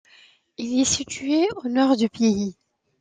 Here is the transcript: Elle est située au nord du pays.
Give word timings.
Elle 0.57 0.79
est 0.79 0.83
située 0.85 1.45
au 1.63 1.69
nord 1.69 1.95
du 1.95 2.09
pays. 2.09 2.55